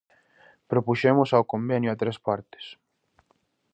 [0.71, 2.65] Propuxemos ao convenio a tres partes.